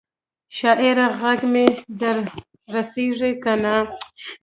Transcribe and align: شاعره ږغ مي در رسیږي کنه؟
شاعره 0.57 1.07
ږغ 1.19 1.39
مي 1.53 1.67
در 1.99 2.17
رسیږي 2.73 3.33
کنه؟ 3.43 3.75